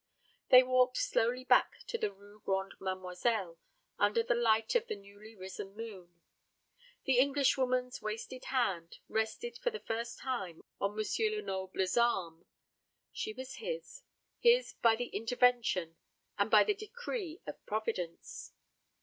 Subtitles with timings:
[0.49, 3.59] They walked slowly back to the Rue Grande Mademoiselle
[3.99, 6.23] under the light of the newly risen moon.
[7.05, 11.05] The Englishwoman's wasted hand rested for the first time on M.
[11.35, 12.47] Lenoble's arm.
[13.11, 14.01] She was his
[14.39, 15.97] his by the intervention
[16.35, 18.53] and by the decree of Providence!